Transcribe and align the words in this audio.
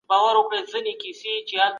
زرخاوره 0.07 1.67